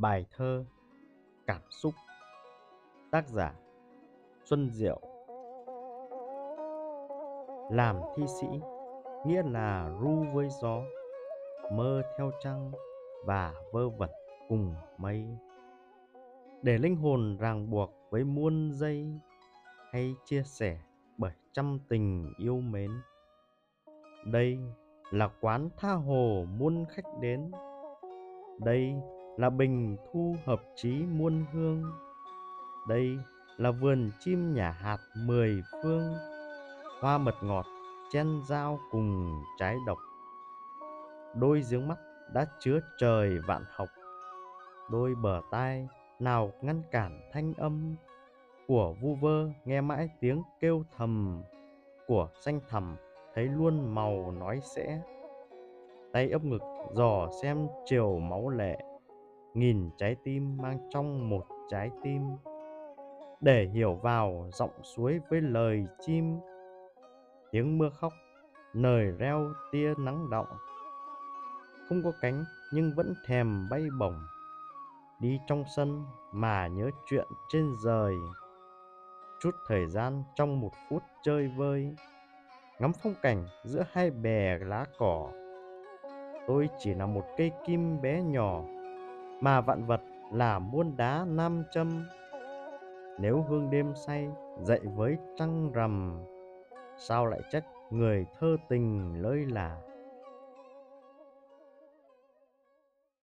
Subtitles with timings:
[0.00, 0.64] Bài thơ
[1.46, 1.94] Cảm xúc
[3.10, 3.54] Tác giả
[4.44, 5.00] Xuân Diệu
[7.70, 8.46] Làm thi sĩ
[9.26, 10.82] nghĩa là ru với gió,
[11.72, 12.72] Mơ theo trăng
[13.24, 14.10] và vơ vẩn
[14.48, 15.24] cùng mây.
[16.62, 19.06] Để linh hồn ràng buộc với muôn dây,
[19.92, 20.78] Hay chia sẻ
[21.18, 22.90] bởi trăm tình yêu mến.
[24.24, 24.58] Đây
[25.10, 27.50] là quán tha hồ muôn khách đến.
[28.58, 28.94] Đây
[29.36, 31.82] là bình thu hợp trí muôn hương.
[32.88, 33.18] Đây
[33.56, 36.14] là vườn chim nhà hạt mười phương,
[37.00, 37.66] hoa mật ngọt
[38.12, 39.98] chen giao cùng trái độc.
[41.34, 41.98] Đôi giếng mắt
[42.32, 43.88] đã chứa trời vạn học,
[44.90, 45.88] đôi bờ tai
[46.18, 47.96] nào ngăn cản thanh âm.
[48.66, 51.42] Của vu vơ nghe mãi tiếng kêu thầm,
[52.06, 52.96] của xanh thẳm
[53.34, 55.00] thấy luôn màu nói sẽ.
[56.12, 56.62] Tay ấp ngực
[56.92, 58.78] dò xem chiều máu lệ
[59.54, 62.22] nghìn trái tim mang trong một trái tim.
[63.40, 66.38] Để hiểu vào giọng suối với lời chim.
[67.50, 68.12] Tiếng mưa khóc,
[68.74, 70.46] nời reo tia nắng động
[71.90, 74.26] không có cánh nhưng vẫn thèm bay bổng.
[75.20, 78.14] Đi trong sân mà nhớ chuyện trên rời.
[79.40, 81.94] Chút thời gian trong một phút chơi vơi.
[82.78, 85.30] Ngắm phong cảnh giữa hai bè lá cỏ.
[86.46, 88.62] Tôi chỉ là một cây kim bé nhỏ
[89.40, 90.00] mà vạn vật
[90.32, 92.04] là muôn đá nam châm.
[93.18, 94.28] Nếu hương đêm say
[94.62, 96.24] dậy với trăng rằm,
[96.98, 99.76] sao lại trách người thơ tình lơi là?